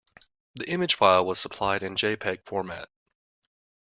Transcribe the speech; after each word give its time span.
The 0.55 0.67
image 0.67 0.95
file 0.95 1.27
was 1.27 1.39
supplied 1.39 1.83
in 1.83 1.93
jpeg 1.95 2.43
format. 2.43 2.89